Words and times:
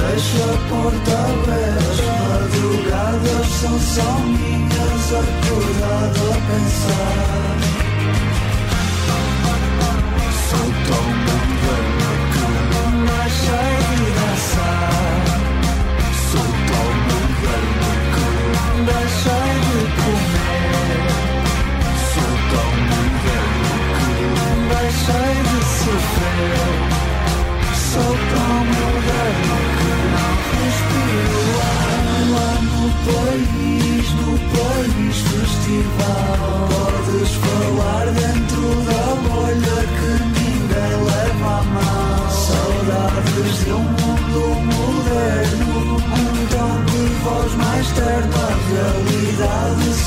Deixo 0.00 0.42
a 0.42 0.56
porta 0.70 1.12
aberta, 1.12 1.90
as 1.90 2.00
madrugadas 2.56 3.46
são 3.60 3.76
só 3.78 4.10
minhas, 4.20 5.06
acordado 5.12 6.20
a 6.26 6.36
pensar. 6.48 7.58
Sou 10.48 10.68
tão 10.88 11.29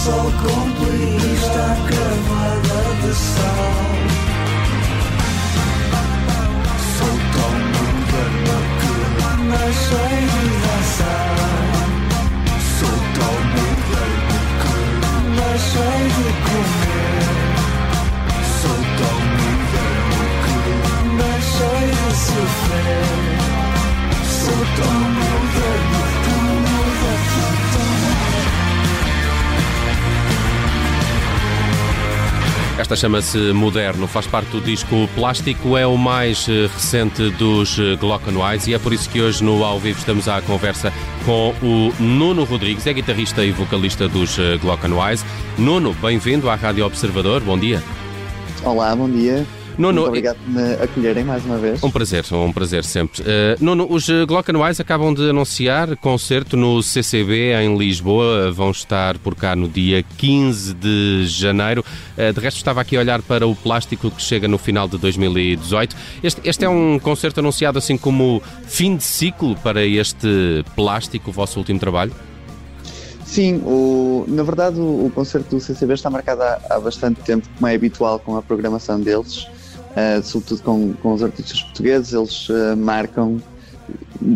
só 0.03 0.11
complica 0.11 1.63
a 1.63 1.75
camada 1.87 2.79
de 3.01 3.13
sal. 3.15 3.93
Sou 6.97 7.15
tão 7.33 7.53
moderno 7.73 8.57
que 8.79 8.93
não 9.21 9.37
deixei 9.47 10.42
Esta 32.77 32.95
chama-se 32.95 33.37
Moderno, 33.53 34.07
faz 34.07 34.25
parte 34.25 34.49
do 34.49 34.59
disco 34.59 35.07
Plástico, 35.13 35.77
é 35.77 35.85
o 35.85 35.95
mais 35.95 36.47
eh, 36.49 36.67
recente 36.73 37.29
dos 37.31 37.77
eh, 37.77 37.95
Glockenwise 37.97 38.71
e 38.71 38.73
é 38.73 38.79
por 38.79 38.91
isso 38.91 39.07
que 39.09 39.21
hoje 39.21 39.43
no 39.43 39.63
Ao 39.63 39.79
Vivo 39.79 39.99
estamos 39.99 40.27
à 40.27 40.41
conversa 40.41 40.91
com 41.23 41.53
o 41.61 41.93
Nuno 41.99 42.43
Rodrigues, 42.43 42.87
é 42.87 42.93
guitarrista 42.93 43.45
e 43.45 43.51
vocalista 43.51 44.09
dos 44.09 44.39
eh, 44.39 44.57
Glockenwise. 44.57 45.23
Nuno, 45.55 45.93
bem-vindo 46.01 46.49
à 46.49 46.55
Rádio 46.55 46.83
Observador, 46.83 47.41
bom 47.41 47.59
dia. 47.59 47.81
Olá, 48.63 48.95
bom 48.95 49.07
dia. 49.07 49.45
Nuno, 49.77 50.01
Muito 50.01 50.07
obrigado 50.07 50.37
por 50.37 50.49
me 50.49 50.73
acolherem 50.73 51.23
mais 51.23 51.43
uma 51.45 51.57
vez. 51.57 51.83
Um 51.83 51.89
prazer, 51.89 52.25
um 52.31 52.51
prazer 52.51 52.83
sempre. 52.83 53.21
Uh, 53.21 53.25
Nuno, 53.59 53.87
os 53.89 54.07
uh, 54.07 54.25
Glockenwise 54.27 54.81
acabam 54.81 55.13
de 55.13 55.29
anunciar 55.29 55.95
concerto 55.97 56.55
no 56.55 56.81
CCB 56.83 57.53
em 57.53 57.77
Lisboa. 57.77 58.51
Vão 58.51 58.71
estar 58.71 59.17
por 59.17 59.35
cá 59.35 59.55
no 59.55 59.67
dia 59.67 60.03
15 60.17 60.73
de 60.73 61.25
janeiro. 61.25 61.83
Uh, 62.17 62.31
de 62.31 62.39
resto, 62.39 62.57
estava 62.57 62.81
aqui 62.81 62.95
a 62.95 62.99
olhar 62.99 63.21
para 63.21 63.47
o 63.47 63.55
plástico 63.55 64.11
que 64.11 64.21
chega 64.21 64.47
no 64.47 64.57
final 64.57 64.87
de 64.87 64.97
2018. 64.97 65.95
Este, 66.23 66.41
este 66.43 66.65
é 66.65 66.69
um 66.69 66.99
concerto 66.99 67.39
anunciado 67.39 67.77
assim 67.79 67.97
como 67.97 68.41
fim 68.67 68.95
de 68.95 69.03
ciclo 69.03 69.55
para 69.57 69.83
este 69.85 70.63
plástico, 70.75 71.31
o 71.31 71.33
vosso 71.33 71.57
último 71.57 71.79
trabalho? 71.79 72.13
Sim, 73.25 73.63
o, 73.65 74.25
na 74.27 74.43
verdade 74.43 74.79
o, 74.79 75.07
o 75.07 75.11
concerto 75.13 75.55
do 75.55 75.59
CCB 75.59 75.95
está 75.95 76.07
marcado 76.07 76.43
há, 76.43 76.59
há 76.69 76.79
bastante 76.79 77.21
tempo, 77.21 77.47
como 77.55 77.67
é 77.67 77.73
habitual 77.73 78.19
com 78.19 78.37
a 78.37 78.43
programação 78.43 78.99
deles, 78.99 79.47
uh, 79.93 80.23
sobretudo 80.23 80.61
com, 80.63 80.93
com 80.93 81.13
os 81.13 81.23
artistas 81.23 81.61
portugueses, 81.61 82.13
eles 82.13 82.49
uh, 82.49 82.75
marcam 82.77 83.41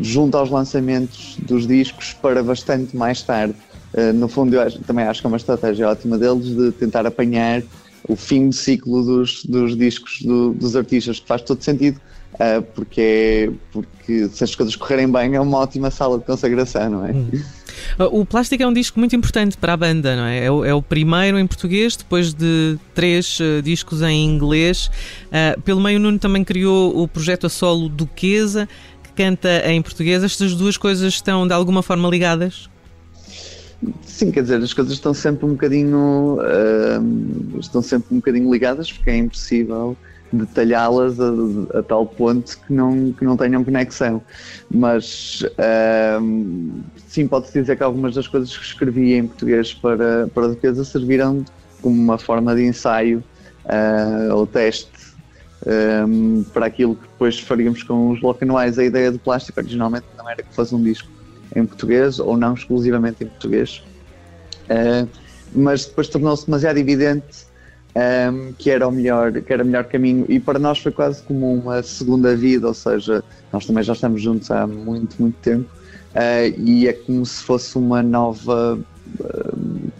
junto 0.02 0.38
aos 0.38 0.50
lançamentos 0.50 1.38
dos 1.40 1.68
discos 1.68 2.14
para 2.14 2.44
bastante 2.44 2.96
mais 2.96 3.22
tarde. 3.22 3.56
Uh, 3.94 4.14
no 4.14 4.28
fundo, 4.28 4.56
eu 4.56 4.62
acho, 4.62 4.80
também 4.80 5.06
acho 5.06 5.22
que 5.22 5.28
é 5.28 5.30
uma 5.30 5.38
estratégia 5.38 5.90
ótima 5.90 6.18
deles 6.18 6.56
de 6.56 6.72
tentar 6.72 7.06
apanhar 7.06 7.64
o 8.08 8.16
fim 8.16 8.50
de 8.50 8.56
ciclo 8.56 9.04
dos, 9.04 9.44
dos 9.44 9.76
discos 9.76 10.22
do, 10.22 10.54
dos 10.54 10.76
artistas, 10.76 11.20
que 11.20 11.28
faz 11.28 11.42
todo 11.42 11.62
sentido, 11.62 12.00
porque, 12.74 13.02
é, 13.02 13.52
porque 13.72 14.30
se 14.30 14.44
as 14.44 14.56
coisas 14.56 14.76
correrem 14.78 15.12
bem 15.12 15.36
é 15.36 15.42
uma 15.42 15.58
ótima 15.58 15.92
sala 15.92 16.18
de 16.18 16.24
consagração, 16.24 16.90
não 16.90 17.06
é? 17.06 17.12
Hum. 17.12 17.30
O 18.12 18.26
Plástico 18.26 18.62
é 18.64 18.68
um 18.68 18.74
disco 18.74 19.00
muito 19.00 19.16
importante 19.16 19.58
para 19.58 19.74
a 19.74 19.78
banda, 19.78 20.16
não 20.16 20.26
é? 20.26 20.46
É 20.46 20.52
o, 20.52 20.66
é 20.66 20.74
o 20.74 20.82
primeiro 20.82 21.38
em 21.40 21.48
português, 21.48 21.96
depois 21.96 22.34
de 22.34 22.78
três 22.94 23.40
uh, 23.40 23.62
discos 23.62 24.02
em 24.02 24.26
inglês. 24.26 24.90
Uh, 25.28 25.62
pelo 25.62 25.82
meio, 25.82 26.00
o 26.00 26.02
Nuno 26.02 26.20
também 26.20 26.44
criou 26.44 27.02
o 27.02 27.08
projeto 27.08 27.48
a 27.48 27.50
solo 27.50 27.90
Duquesa, 27.90 28.68
que 29.04 29.12
canta 29.12 29.70
em 29.70 29.82
português. 29.82 30.24
Estas 30.24 30.56
duas 30.56 30.78
coisas 30.78 31.14
estão 31.14 31.48
de 31.48 31.54
alguma 31.54 31.82
forma 31.82 32.08
ligadas? 32.10 32.70
Sim, 34.02 34.32
quer 34.32 34.42
dizer, 34.42 34.62
as 34.62 34.74
coisas 34.74 34.94
estão 34.94 35.14
sempre 35.14 35.46
um 35.46 35.50
bocadinho 35.50 36.40
uh, 36.40 37.60
estão 37.60 37.82
sempre 37.82 38.08
um 38.12 38.18
bocadinho 38.18 38.52
ligadas 38.52 38.92
porque 38.92 39.12
é 39.12 39.18
impossível 39.18 39.96
detalhá-las 40.32 41.20
a, 41.20 41.80
a, 41.80 41.84
tal 41.84 42.06
ponto 42.06 42.58
que 42.60 42.74
não, 42.74 43.14
que 43.14 43.24
não 43.24 43.38
tenham 43.38 43.64
conexão. 43.64 44.22
Mas 44.70 45.44
sim, 47.08 47.28
pode-se 47.28 47.60
dizer 47.60 47.78
que 47.78 47.84
algumas 47.84 48.16
das 48.16 48.28
coisas 48.28 48.56
que 48.56 48.64
escrevi 48.64 49.14
em 49.14 49.28
português 49.28 49.74
para, 49.74 50.28
para 50.28 50.46
a 50.46 50.50
defesa 50.50 50.84
serviram 50.84 51.44
como 51.82 51.96
uma 51.96 52.18
forma 52.18 52.56
de 52.56 52.66
ensaio 52.66 53.24
uh, 53.66 54.34
ou 54.34 54.46
teste 54.48 54.90
um, 55.66 56.44
para 56.54 56.66
aquilo 56.66 56.96
que 56.96 57.08
depois 57.08 57.40
faríamos 57.40 57.84
com 57.84 58.12
os 58.12 58.22
Lockenwise. 58.22 58.80
A 58.80 58.84
ideia 58.84 59.12
do 59.12 59.20
plástico 59.20 59.60
originalmente 59.60 60.06
não 60.18 60.30
era 60.30 60.44
que 60.44 60.54
fosse 60.54 60.74
um 60.74 60.82
disco 60.82 61.10
em 61.56 61.66
português 61.66 62.20
ou 62.20 62.38
não 62.38 62.54
exclusivamente 62.54 63.24
em 63.24 63.28
português, 63.28 63.84
uh, 64.70 65.08
mas 65.54 65.86
depois 65.86 66.08
tornou-se 66.08 66.46
demasiado 66.46 66.78
evidente 66.78 67.48
um, 67.98 68.54
que 68.54 68.70
era 68.70 68.88
o 68.88 68.92
melhor, 68.92 69.32
que 69.32 69.52
era 69.52 69.64
o 69.64 69.66
melhor 69.66 69.86
caminho 69.86 70.26
e 70.30 70.40
para 70.40 70.60
nós 70.60 70.78
foi 70.80 70.92
quase 70.92 71.24
como 71.24 71.52
uma 71.52 71.82
segunda 71.82 72.36
vida, 72.36 72.68
ou 72.68 72.74
seja, 72.74 73.24
nós 73.52 73.66
também 73.66 73.84
já 73.84 73.94
estamos 73.94 74.22
juntos 74.22 74.52
há 74.52 74.68
muito, 74.68 75.16
muito 75.20 75.36
tempo 75.42 75.70
uh, 76.14 76.62
e 76.62 76.88
é 76.88 76.94
como 76.94 77.26
se 77.26 77.44
fosse 77.44 77.78
uma 77.78 78.04
nova 78.04 78.80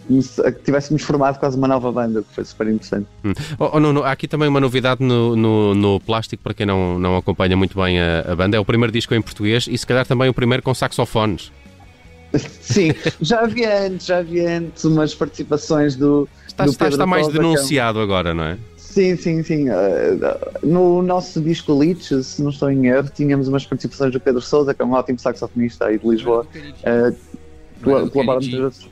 como 0.08 0.22
se 0.22 0.52
tivéssemos 0.64 1.02
formado 1.04 1.40
quase 1.40 1.58
uma 1.58 1.68
nova 1.68 1.92
banda, 1.92 2.22
que 2.22 2.36
foi 2.36 2.46
super 2.46 2.68
interessante. 2.68 3.08
Hum. 3.24 3.34
Oh, 3.60 3.72
oh, 3.74 3.80
Nuno, 3.80 4.04
há 4.04 4.12
aqui 4.12 4.28
também 4.28 4.48
uma 4.48 4.60
novidade 4.60 5.04
no, 5.04 5.36
no, 5.36 5.76
no 5.76 6.00
Plástico, 6.00 6.44
para 6.44 6.54
quem 6.54 6.66
não, 6.66 6.98
não 7.00 7.18
acompanha 7.18 7.56
muito 7.56 7.80
bem 7.82 8.00
a, 8.00 8.32
a, 8.32 8.36
banda, 8.36 8.58
é 8.58 8.60
o 8.60 8.66
primeiro 8.66 8.92
disco 8.92 9.14
em 9.14 9.22
português 9.22 9.68
e 9.70 9.78
se 9.78 9.86
calhar 9.86 10.06
também 10.06 10.30
o 10.30 10.34
primeiro 10.34 10.64
com 10.64 10.74
saxofones. 10.74 11.52
Sim, 12.62 12.94
já 13.22 13.42
havia 13.42 13.88
antes, 13.88 14.08
já 14.08 14.18
havia 14.20 14.58
antes 14.58 14.84
umas 14.84 15.16
participações 15.16 15.96
do. 15.96 16.28
Está, 16.48 16.66
do 16.66 16.72
está, 16.72 16.88
está 16.88 17.06
mais 17.06 17.28
Paulo 17.28 17.40
denunciado 17.40 18.00
agora, 18.00 18.34
não 18.34 18.44
é? 18.44 18.58
Sim, 18.76 19.16
sim, 19.16 19.44
sim. 19.44 19.70
Uh, 19.70 20.64
no 20.64 21.04
nosso 21.04 21.40
disco 21.40 21.78
Leech, 21.78 22.24
se 22.24 22.42
não 22.42 22.50
estou 22.50 22.72
em 22.72 22.88
erro, 22.88 23.10
tínhamos 23.14 23.48
umas 23.48 23.64
participações 23.66 24.12
do 24.12 24.20
Pedro 24.20 24.42
Souza, 24.42 24.74
que 24.74 24.82
é 24.82 24.86
um 24.86 24.94
ótimo 24.94 25.20
saxofonista 25.20 25.86
aí 25.86 26.00
de 26.00 26.08
Lisboa. 26.08 26.48
Uh, 26.82 27.16
colaboram 27.84 28.42
muitas 28.42 28.60
vezes. 28.60 28.90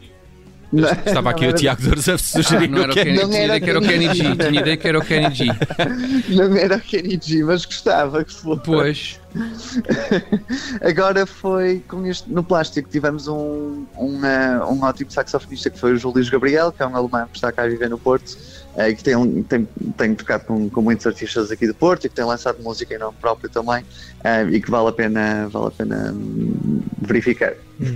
Não, 0.71 0.89
Estava 0.89 1.29
aqui 1.29 1.47
o 1.47 1.53
Tiago 1.53 1.81
Dores 1.81 2.09
a 2.09 2.17
sugerir 2.17 2.67
não 2.67 2.83
era 2.83 2.91
o 2.91 2.95
Kenny, 2.95 3.15
não 3.15 3.29
tinha 3.29 3.43
era 3.43 3.45
ideia 3.45 3.59
que 3.61 3.69
era 3.69 3.79
o 3.79 3.81
Kenny 3.81 4.13
G. 4.13 4.35
Tinha 4.35 4.61
ideia 4.61 4.77
que 4.77 4.87
era 4.87 4.99
o 4.99 5.05
Kenny 5.05 5.35
G. 5.35 5.45
Não 6.35 6.57
era 6.57 6.75
o 6.75 6.81
Kenny 6.81 7.19
G, 7.21 7.43
mas 7.43 7.65
gostava 7.65 8.23
que 8.23 8.33
fosse. 8.33 8.61
Pois. 8.63 9.19
Agora 10.81 11.25
foi 11.25 11.83
este, 12.05 12.31
no 12.31 12.43
plástico 12.43 12.89
tivemos 12.89 13.27
um, 13.27 13.85
um, 13.97 14.19
uh, 14.19 14.71
um 14.71 14.83
ótimo 14.83 15.11
saxofonista 15.11 15.69
que 15.69 15.79
foi 15.79 15.93
o 15.93 15.97
Júlio 15.97 16.29
Gabriel, 16.29 16.71
que 16.71 16.81
é 16.81 16.87
um 16.87 16.95
alemão 16.95 17.27
que 17.27 17.37
está 17.37 17.51
cá 17.51 17.63
a 17.63 17.67
viver 17.67 17.89
no 17.89 17.97
Porto, 17.97 18.37
uh, 18.75 18.95
que 18.95 19.03
tem, 19.03 19.43
tem, 19.43 19.67
tem 19.97 20.15
tocado 20.15 20.45
com, 20.45 20.69
com 20.69 20.81
muitos 20.81 21.05
artistas 21.05 21.51
aqui 21.51 21.67
do 21.67 21.73
Porto 21.73 22.05
e 22.05 22.09
que 22.09 22.15
tem 22.15 22.25
lançado 22.25 22.61
música 22.61 22.95
em 22.95 22.97
nome 22.97 23.17
próprio 23.19 23.49
também 23.49 23.83
uh, 23.83 24.49
e 24.51 24.61
que 24.61 24.71
vale 24.71 24.89
a 24.89 24.93
pena, 24.93 25.49
vale 25.49 25.67
a 25.67 25.71
pena 25.71 26.11
um, 26.13 26.81
verificar. 27.01 27.53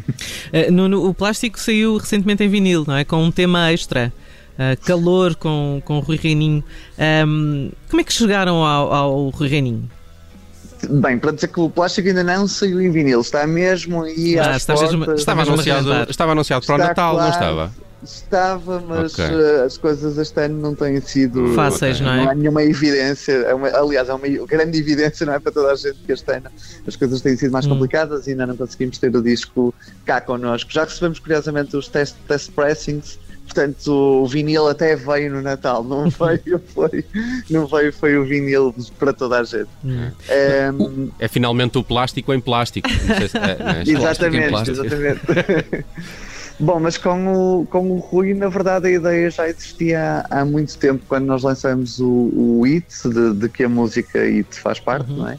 O 1.00 1.14
plástico 1.14 1.60
saiu 1.60 1.98
recentemente 1.98 2.44
em 2.44 2.50
vinil, 2.50 2.84
não 2.86 2.96
é? 2.96 3.04
Com 3.04 3.24
um 3.24 3.32
tema 3.32 3.72
extra. 3.72 4.12
Uh, 4.56 4.76
calor 4.86 5.36
com, 5.36 5.82
com 5.86 5.98
o 5.98 6.00
Rui 6.02 6.18
Reininho. 6.18 6.64
Um, 7.26 7.72
como 7.90 8.02
é 8.02 8.04
que 8.04 8.12
chegaram 8.12 8.66
ao, 8.66 8.94
ao 8.94 9.30
Rui 9.30 9.48
Reininho? 9.48 9.90
Bem, 10.88 11.18
para 11.20 11.32
dizer 11.32 11.48
que 11.50 11.60
o 11.60 11.70
plástico 11.70 12.08
ainda 12.08 12.24
não 12.24 12.48
saiu 12.48 12.80
em 12.82 12.90
vinil, 12.90 13.20
está 13.22 13.46
mesmo 13.46 14.04
aí 14.04 14.38
Ah, 14.40 14.52
às 14.52 14.58
está 14.58 14.74
mesmo- 14.76 15.00
portas. 15.00 15.20
Estava 15.20 15.42
anunciado, 15.42 15.94
estava 16.10 16.32
anunciado 16.32 16.66
para 16.66 16.76
o 16.76 16.78
Natal, 16.78 17.14
não 17.14 17.20
quase. 17.20 17.32
estava? 17.34 17.72
Estava, 18.02 18.80
mas 18.88 19.14
Ok. 19.14 19.26
uh, 19.26 19.64
as 19.66 19.78
coisas 19.78 20.18
este 20.18 20.40
ano 20.42 20.58
não 20.62 20.74
têm 20.74 21.02
sido 21.02 21.54
Fáceis, 21.54 22.00
não 22.00 22.10
é? 22.14 22.18
Não 22.24 22.30
há 22.30 22.34
nenhuma 22.36 22.64
evidência, 22.64 23.34
é 23.34 23.54
uma- 23.54 23.68
aliás, 23.78 24.08
é 24.08 24.14
uma 24.14 24.26
grande 24.48 24.80
evidência, 24.80 25.26
não 25.26 25.34
é 25.34 25.40
para 25.40 25.52
toda 25.52 25.72
a 25.74 25.76
gente 25.76 25.98
que 26.06 26.14
este 26.14 26.32
ano 26.32 26.50
as 26.88 26.96
coisas 26.96 27.20
têm 27.20 27.36
sido 27.36 27.52
mais 27.52 27.66
Hum. 27.66 27.70
complicadas 27.70 28.26
e 28.28 28.32
ainda 28.32 28.48
não 28.48 28.56
conseguimos 28.56 28.98
ter 28.98 29.14
o 29.14 29.22
disco 29.22 29.74
cá 30.06 30.22
connosco. 30.22 30.72
Já 30.72 30.86
recebemos, 30.86 31.20
curiosamente, 31.20 31.76
os 31.76 31.90
test, 31.90 32.16
test 32.26 32.52
pressings, 32.52 33.20
portanto, 33.50 33.88
o 33.92 34.28
vinil 34.28 34.68
até 34.68 34.96
veio 34.96 35.32
no 35.34 35.42
Natal, 35.42 35.84
não 35.84 36.06
veio, 36.10 36.62
foi, 36.74 37.04
não 37.50 37.66
veio, 37.68 37.92
foi 37.92 38.18
o 38.18 38.24
vinil 38.26 38.74
para 39.00 39.12
toda 39.12 39.40
a 39.40 39.44
gente. 39.44 39.70
Hum. 39.84 40.10
Um, 40.80 41.10
É 41.20 41.28
finalmente 41.28 41.78
o 41.78 41.84
plástico 41.84 42.34
em 42.34 42.40
plástico. 42.40 42.88
Se- 42.90 43.38
é, 43.38 43.80
é? 43.80 43.84
Exatamente, 43.92 44.50
plástico. 44.50 44.86
exatamente. 44.86 45.86
Bom, 46.62 46.78
mas 46.78 46.98
com 46.98 47.62
o, 47.62 47.66
com 47.68 47.90
o 47.90 48.00
Rui, 48.00 48.34
na 48.34 48.50
verdade, 48.50 48.88
a 48.88 48.92
ideia 48.92 49.30
já 49.32 49.48
existia 49.48 50.26
há, 50.30 50.42
há 50.42 50.46
muito 50.46 50.78
tempo, 50.78 51.02
quando 51.08 51.26
nós 51.26 51.42
lançamos 51.42 52.00
o, 52.02 52.06
o 52.36 52.66
It, 52.66 52.86
de, 53.08 53.34
de 53.34 53.48
que 53.48 53.64
a 53.64 53.70
música 53.70 54.20
It 54.20 54.60
faz 54.60 54.78
parte, 54.78 55.10
não 55.10 55.30
é? 55.30 55.38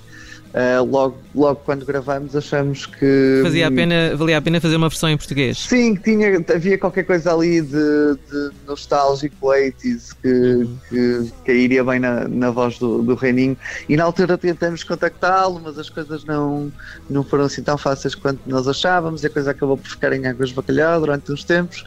Ah, 0.52 0.80
logo, 0.80 1.16
logo 1.32 1.60
quando 1.64 1.86
gravamos, 1.86 2.34
achamos 2.34 2.84
que. 2.86 3.40
Fazia 3.44 3.68
a 3.68 3.70
pena, 3.70 4.16
valia 4.16 4.38
a 4.38 4.42
pena 4.42 4.60
fazer 4.60 4.76
uma 4.76 4.88
versão 4.88 5.08
em 5.08 5.16
português. 5.16 5.58
Sim, 5.58 5.94
que 5.94 6.02
tinha, 6.02 6.44
havia 6.52 6.76
qualquer 6.76 7.04
coisa 7.04 7.32
ali 7.32 7.60
de, 7.60 7.70
de 7.70 8.50
nostálgico 8.66 9.46
80s 9.46 10.16
que, 10.20 10.68
que 10.88 11.32
cairia 11.44 11.84
bem 11.84 12.00
na, 12.00 12.26
na 12.26 12.50
voz 12.50 12.78
do, 12.78 13.00
do 13.00 13.14
Reininho. 13.14 13.56
E 13.88 13.96
na 13.96 14.02
altura 14.02 14.36
tentamos 14.36 14.82
contactá-lo, 14.82 15.60
mas 15.62 15.78
as 15.78 15.88
coisas 15.88 16.24
não, 16.24 16.72
não 17.08 17.22
foram 17.22 17.44
assim 17.44 17.62
tão 17.62 17.78
fáceis 17.78 18.16
quanto 18.16 18.40
nós 18.46 18.66
achávamos 18.66 19.22
e 19.22 19.28
a 19.28 19.30
coisa 19.30 19.52
acabou 19.52 19.76
por 19.76 19.88
ficar 19.88 20.12
em 20.12 20.26
águas 20.26 20.48
de 20.48 20.56
bacalhau 20.56 20.98
durante 20.98 21.30
uns 21.30 21.44
tempos. 21.44 21.84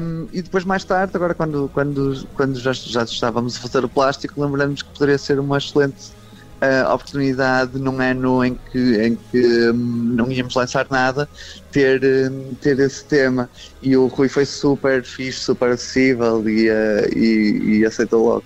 Um, 0.00 0.26
e 0.32 0.42
depois, 0.42 0.64
mais 0.64 0.82
tarde, 0.82 1.12
agora 1.14 1.32
quando, 1.32 1.70
quando, 1.72 2.26
quando 2.34 2.58
já, 2.58 2.72
já 2.72 3.04
estávamos 3.04 3.56
a 3.56 3.60
fazer 3.60 3.84
o 3.84 3.88
plástico, 3.88 4.42
lembramos 4.42 4.82
que 4.82 4.88
poderia 4.90 5.18
ser 5.18 5.38
uma 5.38 5.58
excelente 5.58 6.17
a 6.60 6.94
oportunidade 6.94 7.78
num 7.78 8.00
ano 8.00 8.44
em 8.44 8.58
que, 8.70 8.96
em 9.02 9.18
que 9.30 9.70
hum, 9.70 10.12
não 10.16 10.30
íamos 10.30 10.54
lançar 10.54 10.86
nada, 10.90 11.28
ter, 11.70 12.02
hum, 12.04 12.52
ter 12.60 12.78
esse 12.80 13.04
tema. 13.04 13.48
E 13.82 13.96
o 13.96 14.06
Rui 14.06 14.28
foi 14.28 14.44
super 14.44 15.04
fixe, 15.04 15.40
super 15.40 15.70
acessível 15.70 16.48
e, 16.48 16.68
eh, 16.68 17.10
e, 17.14 17.78
e 17.78 17.84
aceitou 17.86 18.24
logo. 18.26 18.44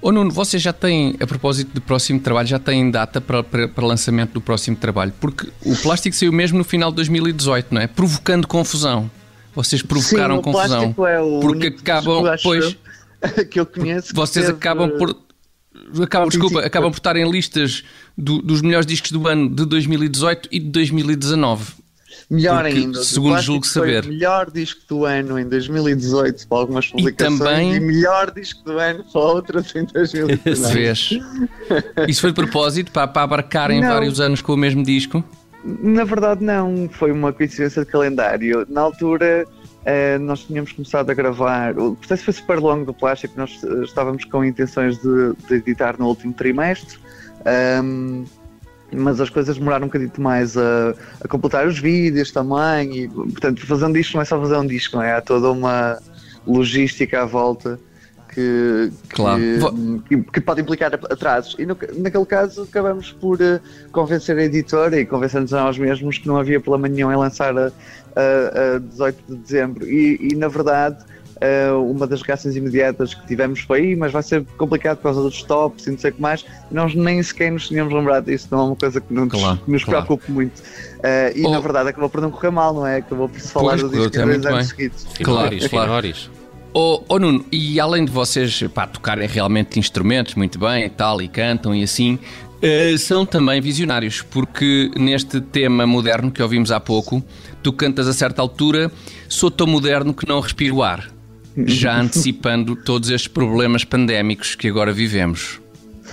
Ô 0.00 0.12
Nuno, 0.12 0.30
vocês 0.30 0.62
já 0.62 0.72
têm, 0.72 1.16
a 1.20 1.26
propósito 1.26 1.72
do 1.72 1.80
próximo 1.80 2.20
trabalho, 2.20 2.46
já 2.48 2.58
têm 2.58 2.90
data 2.90 3.20
para, 3.20 3.42
para, 3.42 3.68
para 3.68 3.86
lançamento 3.86 4.32
do 4.32 4.40
próximo 4.40 4.76
trabalho? 4.76 5.12
Porque 5.20 5.48
o 5.64 5.74
plástico 5.76 6.14
saiu 6.14 6.32
mesmo 6.32 6.58
no 6.58 6.64
final 6.64 6.90
de 6.90 6.96
2018, 6.96 7.74
não 7.74 7.80
é? 7.80 7.86
Provocando 7.86 8.46
confusão. 8.46 9.10
Vocês 9.54 9.82
provocaram 9.82 10.34
Sim, 10.36 10.40
o 10.40 10.42
confusão. 10.42 10.92
Plástico 10.92 11.06
é 11.06 11.20
o 11.20 11.40
porque 11.40 11.66
único 11.68 11.80
acabam, 11.80 12.16
disco, 12.18 12.28
acho 12.28 12.42
pois, 12.42 12.76
eu, 13.38 13.46
que 13.48 13.60
eu 13.60 13.66
conheço. 13.66 14.08
que 14.08 14.14
vocês 14.14 14.44
teve- 14.46 14.56
acabam 14.58 14.90
por. 14.98 15.16
Acabam, 16.02 16.28
desculpa, 16.28 16.60
acabam 16.60 16.90
por 16.90 16.98
estar 16.98 17.16
em 17.16 17.30
listas 17.30 17.84
do- 18.16 18.40
dos 18.42 18.60
melhores 18.62 18.86
discos 18.86 19.10
do 19.12 19.26
ano 19.28 19.48
de 19.48 19.64
2018 19.64 20.48
e 20.52 20.58
de 20.58 20.66
2019. 20.68 21.72
Melhor 22.30 22.64
porque, 22.64 22.78
ainda. 22.78 23.04
segundo 23.04 23.40
julgo 23.40 23.64
foi 23.66 23.72
saber. 23.72 24.04
o 24.04 24.08
melhor 24.08 24.50
disco 24.50 24.80
do 24.88 25.04
ano 25.04 25.38
em 25.38 25.48
2018 25.48 26.48
para 26.48 26.58
algumas 26.58 26.86
publicações 26.88 27.38
também- 27.38 27.74
e 27.76 27.80
melhor 27.80 28.32
disco 28.32 28.64
do 28.64 28.78
ano 28.78 29.04
para 29.12 29.20
outras 29.20 29.74
em 29.76 29.84
2019. 29.84 30.72
Vês? 30.74 31.10
Isso 32.08 32.20
foi 32.22 32.30
de 32.30 32.34
propósito 32.34 32.90
para, 32.90 33.06
para 33.06 33.22
abarcarem 33.22 33.80
Não. 33.80 33.88
vários 33.88 34.18
anos 34.20 34.42
com 34.42 34.54
o 34.54 34.56
mesmo 34.56 34.82
disco? 34.82 35.22
Na 35.64 36.04
verdade, 36.04 36.42
não. 36.44 36.88
Foi 36.92 37.12
uma 37.12 37.32
coincidência 37.32 37.84
de 37.84 37.90
calendário. 37.90 38.66
Na 38.68 38.80
altura, 38.82 39.46
eh, 39.86 40.18
nós 40.18 40.40
tínhamos 40.40 40.72
começado 40.72 41.08
a 41.08 41.14
gravar. 41.14 41.78
O 41.78 41.94
processo 41.94 42.24
foi 42.24 42.34
super 42.34 42.58
longo 42.58 42.84
do 42.84 42.92
plástico. 42.92 43.34
Nós 43.36 43.62
eh, 43.62 43.84
estávamos 43.84 44.24
com 44.24 44.44
intenções 44.44 44.98
de, 44.98 45.32
de 45.46 45.54
editar 45.54 45.96
no 45.96 46.08
último 46.08 46.32
trimestre. 46.34 46.98
ahm, 47.44 48.24
mas 48.92 49.20
as 49.20 49.28
coisas 49.30 49.56
demoraram 49.58 49.84
um 49.84 49.88
bocadinho 49.88 50.12
mais 50.18 50.56
a, 50.56 50.94
a 51.20 51.28
completar 51.28 51.66
os 51.66 51.78
vídeos 51.78 52.32
também. 52.32 53.04
E, 53.04 53.08
portanto, 53.08 53.64
fazer 53.64 53.84
um 53.84 53.92
disco 53.92 54.16
não 54.16 54.22
é 54.22 54.24
só 54.24 54.40
fazer 54.40 54.56
um 54.56 54.66
disco, 54.66 54.96
não 54.96 55.02
é? 55.04 55.12
Há 55.12 55.20
toda 55.20 55.50
uma 55.50 55.98
logística 56.46 57.22
à 57.22 57.24
volta 57.24 57.78
que, 58.36 58.92
Claro. 59.08 59.40
Vo- 59.58 60.02
que, 60.06 60.16
que 60.22 60.40
pode 60.42 60.60
implicar 60.60 60.92
atrasos. 60.94 61.56
E 61.58 61.64
no, 61.64 61.74
naquele 61.96 62.26
caso 62.26 62.64
acabamos 62.64 63.10
por 63.12 63.40
eh, 63.40 63.58
convencer 63.90 64.36
a 64.36 64.42
editora 64.44 65.00
e 65.00 65.06
convencer-nos 65.06 65.54
a 65.54 65.62
nós 65.64 65.78
mesmos 65.78 66.18
que 66.18 66.28
não 66.28 66.36
havia 66.36 66.60
problema 66.60 66.94
nenhum 66.94 67.10
em 67.10 67.16
lançar 67.16 67.56
a, 67.56 67.72
a, 68.14 68.74
a 68.76 68.78
18 68.78 69.22
de 69.26 69.36
dezembro. 69.36 69.88
E, 69.88 70.18
e, 70.32 70.34
na 70.36 70.48
verdade, 70.48 70.98
eh, 71.40 71.70
uma 71.72 72.06
das 72.06 72.20
reações 72.20 72.54
imediatas 72.56 73.14
que 73.14 73.26
tivemos 73.26 73.60
foi 73.60 73.86
"Ih, 73.92 73.96
mas 73.96 74.12
vai 74.12 74.22
ser 74.22 74.44
complicado 74.58 74.98
por 74.98 75.04
causa 75.04 75.22
dos 75.22 75.42
tops 75.42 75.86
e 75.86 75.90
não 75.92 75.98
sei 75.98 76.10
o 76.10 76.14
que 76.14 76.20
mais. 76.20 76.44
Nós 76.70 76.94
nem 76.94 77.22
sequer 77.22 77.50
nos 77.50 77.68
tínhamos 77.68 77.94
lembrado 77.94 78.26
disso, 78.26 78.48
não 78.50 78.58
é 78.60 78.62
uma 78.64 78.76
coisa 78.76 79.00
que 79.00 79.14
nos, 79.14 79.30
Claro, 79.30 79.58
que 79.64 79.70
nos 79.70 79.82
claro. 79.84 80.04
preocupe 80.04 80.30
muito. 80.30 80.62
Eh, 81.02 81.32
e 81.36 81.46
Oh. 81.46 81.50
na 81.50 81.60
verdade 81.60 81.88
acabou 81.88 82.10
por 82.10 82.20
não 82.20 82.30
correr 82.30 82.50
mal, 82.50 82.74
não 82.74 82.86
é? 82.86 82.96
Acabou 82.98 83.28
por 83.30 83.40
se 83.40 83.50
falar 83.50 83.78
Pois, 83.78 83.82
do 83.82 83.88
disco 83.90 84.10
dois 84.10 84.44
anos 84.46 84.68
seguidos. 84.68 85.06
Claro, 85.22 85.56
claro. 85.70 86.12
Oh, 86.72 87.02
oh 87.08 87.18
Nuno, 87.18 87.44
e 87.50 87.80
além 87.80 88.04
de 88.04 88.12
vocês 88.12 88.62
pá, 88.74 88.86
tocarem 88.86 89.26
realmente 89.26 89.78
instrumentos 89.78 90.34
muito 90.34 90.58
bem 90.58 90.84
e 90.84 90.90
tal, 90.90 91.22
e 91.22 91.28
cantam 91.28 91.74
e 91.74 91.82
assim, 91.82 92.18
eh, 92.60 92.96
são 92.98 93.24
também 93.24 93.60
visionários, 93.60 94.22
porque 94.22 94.90
neste 94.96 95.40
tema 95.40 95.86
moderno 95.86 96.30
que 96.30 96.42
ouvimos 96.42 96.70
há 96.70 96.80
pouco, 96.80 97.22
tu 97.62 97.72
cantas 97.72 98.08
a 98.08 98.12
certa 98.12 98.42
altura, 98.42 98.90
sou 99.28 99.50
tão 99.50 99.66
moderno 99.66 100.14
que 100.14 100.28
não 100.28 100.40
respiro 100.40 100.82
ar, 100.82 101.10
já 101.56 101.96
antecipando 102.00 102.76
todos 102.76 103.10
estes 103.10 103.28
problemas 103.28 103.84
pandémicos 103.84 104.54
que 104.54 104.68
agora 104.68 104.92
vivemos. 104.92 105.60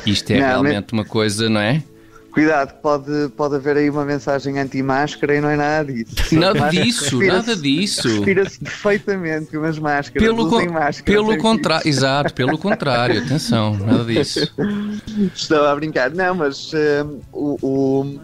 Isto 0.05 0.31
é 0.31 0.39
Não, 0.39 0.47
realmente 0.47 0.93
uma 0.93 1.05
coisa, 1.05 1.49
não 1.49 1.61
é? 1.61 1.83
Cuidado, 2.33 2.73
pode, 2.81 3.29
pode 3.37 3.55
haver 3.55 3.77
aí 3.77 3.89
uma 3.91 4.03
mensagem 4.03 4.57
anti-máscara 4.57 5.35
e 5.35 5.41
não 5.41 5.49
é 5.49 5.55
nada 5.55 5.93
disso. 5.93 6.35
Nada 6.39 6.69
disso, 6.69 7.19
nada 7.21 7.55
disso. 7.55 8.07
Respira-se 8.07 8.59
perfeitamente 8.59 9.51
com 9.55 9.63
as 9.63 9.77
máscaras. 9.77 10.27
Pelo, 10.27 10.49
con- 10.49 10.65
máscara, 10.71 11.03
pelo 11.03 11.29
sem 11.31 11.37
contrário, 11.39 11.87
exato, 11.87 12.33
pelo 12.33 12.57
contrário, 12.57 13.21
atenção, 13.23 13.77
nada 13.77 14.03
disso. 14.03 14.51
Estou 15.35 15.63
a 15.63 15.75
brincar. 15.75 16.09
Não, 16.09 16.33
mas 16.33 16.71
eh, 16.73 17.05
o, 17.31 17.57
o- 17.61 18.19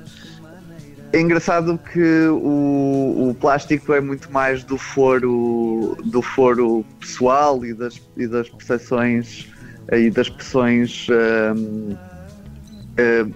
é 1.14 1.22
engraçado 1.22 1.80
que 1.94 2.28
o, 2.30 3.30
o 3.30 3.38
plástico 3.40 3.94
é 3.94 4.02
muito 4.02 4.32
mais 4.32 4.64
do 4.64 4.78
foro, 4.78 5.96
do 6.06 6.22
foro 6.24 6.84
pessoal 7.00 7.64
e 7.64 7.76
das, 7.76 8.02
e 8.18 8.26
das 8.28 8.50
percepções 8.50 9.46
e 9.92 10.10
das 10.10 10.30
pressões 10.30 11.06
eh, 11.12 11.54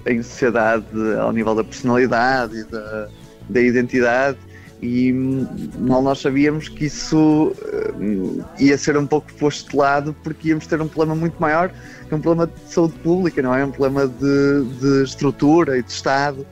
em 0.05 0.21
sociedade 0.21 0.85
ao 1.19 1.31
nível 1.31 1.55
da 1.55 1.63
personalidade 1.63 2.57
e 2.57 2.63
da, 2.63 3.07
da 3.49 3.61
identidade 3.61 4.37
e 4.83 5.13
hum, 5.13 5.47
mal 5.79 6.01
nós 6.01 6.19
sabíamos 6.19 6.67
que 6.67 6.85
isso 6.85 7.55
hum, 7.97 8.41
ia 8.59 8.77
ser 8.77 8.97
um 8.97 9.07
pouco 9.07 9.33
posto 9.35 9.71
de 9.71 9.77
lado 9.77 10.13
porque 10.23 10.49
íamos 10.49 10.67
ter 10.67 10.81
um 10.81 10.87
problema 10.87 11.15
muito 11.15 11.39
maior 11.39 11.69
que 11.69 12.13
é 12.13 12.17
um 12.17 12.19
problema 12.19 12.47
de 12.47 12.73
saúde 12.73 12.93
pública, 12.99 13.41
não 13.41 13.55
é? 13.55 13.63
Um 13.63 13.71
problema 13.71 14.07
de, 14.07 14.65
de 14.81 15.03
estrutura 15.03 15.77
e 15.77 15.83
de 15.83 15.91
Estado 15.91 16.45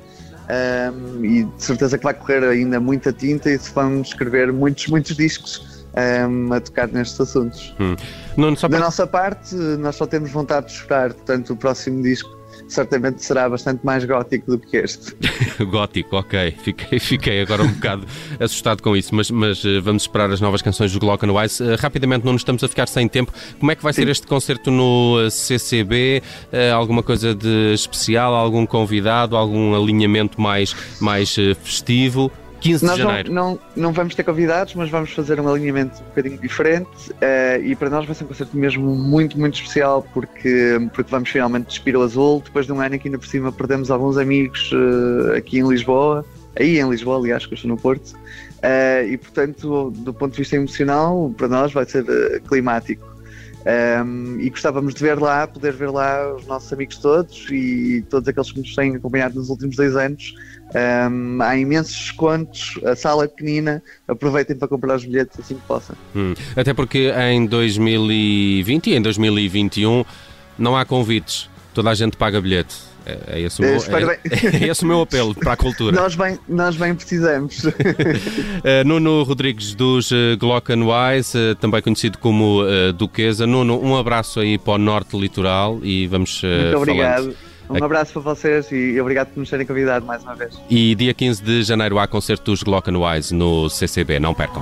hum, 0.48 1.26
e 1.26 1.44
de 1.44 1.64
certeza 1.64 1.98
que 1.98 2.04
vai 2.06 2.14
correr 2.14 2.44
ainda 2.46 2.80
muita 2.80 3.12
tinta 3.12 3.50
e 3.50 3.60
se 3.60 3.72
vão 3.74 4.02
escrever 4.02 4.54
muitos, 4.54 4.88
muitos 4.88 5.16
discos 5.18 5.86
hum, 6.30 6.54
a 6.54 6.62
tocar 6.62 6.88
nestes 6.88 7.20
assuntos. 7.20 7.76
Nuno, 8.38 8.56
só 8.56 8.70
Da 8.70 8.78
para... 8.78 8.86
nossa 8.86 9.06
parte, 9.06 9.54
nós 9.56 9.98
só 9.98 10.06
temos 10.06 10.32
vontade 10.32 10.68
de 10.68 10.74
esperar, 10.74 11.14
portanto 11.14 11.52
o 11.52 11.58
próximo 11.58 12.02
disco 12.02 12.41
certamente 12.72 13.24
será 13.24 13.50
bastante 13.50 13.86
mais 13.86 14.04
gótico 14.06 14.52
do 14.52 14.60
que 14.60 14.78
este. 14.78 15.16
Gótico, 15.66 16.18
ok. 16.18 16.56
Fiquei, 16.64 17.00
fiquei 17.00 17.42
agora 17.42 17.64
um 17.64 17.72
bocado 17.72 18.06
assustado 18.40 18.82
com 18.82 18.96
isso, 18.96 19.14
mas, 19.14 19.30
mas 19.30 19.64
eh, 19.64 19.80
vamos 19.80 20.04
esperar 20.04 20.32
as 20.32 20.40
novas 20.40 20.62
canções 20.62 20.92
do 20.92 21.00
Glock 21.00 21.26
and 21.26 21.34
Wise. 21.34 21.64
Eh, 21.64 21.76
rapidamente, 21.76 22.26
não 22.26 22.34
nos 22.34 22.42
estamos 22.42 22.64
a 22.64 22.68
ficar 22.68 22.88
sem 22.88 23.08
tempo. 23.08 23.32
Como 23.60 23.72
é 23.72 23.76
que 23.76 23.84
vai 23.84 23.94
ser 23.94 24.08
este 24.08 24.26
concerto 24.26 24.72
no 24.72 25.22
eh, 25.22 25.30
CCB? 25.30 26.24
Eh, 26.52 26.72
alguma 26.72 27.04
coisa 27.04 27.36
de 27.36 27.74
especial? 27.74 28.34
Algum 28.34 28.66
convidado? 28.66 29.36
Algum 29.36 29.76
alinhamento 29.76 30.40
mais, 30.40 30.76
mais 31.00 31.36
festivo? 31.62 32.32
15 32.62 32.80
de 32.80 32.86
Nós 32.86 33.00
não, 33.00 33.08
janeiro. 33.08 33.34
não, 33.34 33.60
não 33.76 33.92
vamos 33.92 34.16
ter 34.16 34.24
convidados, 34.24 34.76
mas 34.76 34.90
vamos 34.90 35.12
fazer 35.12 35.40
um 35.40 35.50
alinhamento 35.50 36.02
um 36.02 36.06
bocadinho 36.06 36.38
diferente 36.38 36.90
eh, 37.20 37.60
e 37.64 37.76
para 37.76 37.90
nós 37.90 38.06
vai 38.06 38.16
ser 38.16 38.24
um 38.24 38.28
concerto 38.28 38.56
mesmo 38.56 38.96
muito, 38.96 39.38
muito 39.38 39.56
especial 39.56 40.08
porque, 40.14 40.78
porque 40.94 41.10
vamos 41.10 41.30
finalmente 41.30 41.68
despir 41.68 41.98
o 41.98 42.04
azul 42.04 42.42
depois 42.46 42.68
de 42.68 42.72
um 42.72 42.80
ano 42.80 42.98
que 43.00 43.08
ainda 43.08 43.18
por 43.18 43.28
cima 43.28 43.52
perdemos 43.52 43.90
alguns 43.90 44.18
amigos 44.18 44.72
eh, 44.74 45.38
aqui 45.38 45.60
em 45.60 45.68
Lisboa, 45.68 46.24
aí 46.56 46.80
em 46.80 46.90
Lisboa, 46.90 47.18
aliás, 47.18 47.46
que 47.46 47.54
eu 47.54 47.56
estou 47.56 47.70
no 47.70 47.78
Porto, 47.78 48.14
eh, 48.62 49.08
e 49.10 49.18
portanto, 49.18 49.92
do 49.98 50.14
ponto 50.14 50.34
de 50.34 50.38
vista 50.38 50.56
emocional, 50.56 51.34
para 51.36 51.48
nós 51.48 51.74
vai 51.74 51.86
ser 51.86 52.06
climático. 52.48 53.11
Um, 53.64 54.40
e 54.40 54.50
gostávamos 54.50 54.96
de 54.96 55.02
ver 55.02 55.20
lá, 55.20 55.46
poder 55.46 55.74
ver 55.74 55.90
lá 55.90 56.36
os 56.36 56.46
nossos 56.48 56.72
amigos 56.74 56.98
todos 56.98 57.48
e 57.52 58.04
todos 58.10 58.28
aqueles 58.28 58.52
que 58.52 58.60
nos 58.60 58.76
têm 58.76 58.96
acompanhado 58.96 59.36
nos 59.36 59.50
últimos 59.50 59.76
dois 59.76 59.96
anos. 59.96 60.34
Um, 60.74 61.42
há 61.42 61.58
imensos 61.58 61.96
descontos, 61.96 62.80
a 62.84 62.96
sala 62.96 63.26
é 63.26 63.28
pequenina, 63.28 63.84
aproveitem 64.08 64.56
para 64.56 64.68
comprar 64.68 64.96
os 64.96 65.06
bilhetes 65.06 65.40
assim 65.40 65.56
que 65.56 65.62
possam. 65.68 65.96
Hum. 66.16 66.34
Até 66.56 66.74
porque 66.74 67.12
em 67.12 67.46
2020 67.46 68.90
e 68.90 68.96
em 68.96 69.02
2021 69.02 70.04
não 70.58 70.76
há 70.76 70.86
convites, 70.86 71.50
toda 71.74 71.90
a 71.90 71.94
gente 71.94 72.18
paga 72.18 72.42
bilhete. 72.42 72.91
É, 73.06 73.18
é, 73.28 73.42
esse 73.42 73.60
o 73.60 73.66
meu, 73.66 73.74
é, 73.74 74.20
é, 74.64 74.68
esse 74.68 74.84
o 74.84 74.88
meu 74.88 75.02
apelo 75.02 75.34
para 75.34 75.54
a 75.54 75.58
cultura. 75.58 75.96
nós, 75.96 76.16
bem, 76.16 76.38
nós 76.48 76.76
bem 76.76 76.94
precisamos. 76.94 77.64
uh, 77.64 77.72
Nuno 78.86 79.24
Rodrigues 79.24 79.74
dos 79.74 80.12
Glockenwise, 80.40 81.38
uh, 81.38 81.56
também 81.56 81.82
conhecido 81.82 82.18
como 82.18 82.62
Duquesa. 82.96 83.48
Nuno, 83.48 83.82
um 83.82 83.96
abraço 83.96 84.40
aí 84.40 84.58
para 84.58 84.74
o 84.74 84.78
norte 84.78 85.18
litoral 85.18 85.80
e 85.84 86.08
vamos. 86.08 86.42
Muito 86.44 86.78
obrigado. 86.78 87.24
Falando. 87.24 87.52
Um 87.70 87.86
abraço 87.86 88.12
para 88.14 88.22
vocês 88.22 88.70
e 88.72 89.00
obrigado 89.00 89.30
por 89.30 89.40
nos 89.40 89.50
terem 89.50 89.66
convidado 89.66 90.06
mais 90.06 90.22
uma 90.24 90.36
vez. 90.36 90.60
E 90.70 90.94
dia 90.94 91.14
15 91.14 91.42
de 91.42 91.64
janeiro 91.64 92.00
há 92.00 92.08
concerto 92.08 92.52
dos 92.52 92.64
Glockenwise 92.64 93.34
no 93.34 93.70
CCB, 93.70 94.20
não 94.20 94.34
percam. 94.34 94.62